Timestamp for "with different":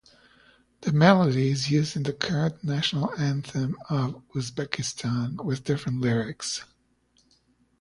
5.45-6.01